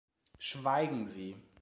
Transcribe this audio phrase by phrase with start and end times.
[0.39, 1.35] Schweigen Sie!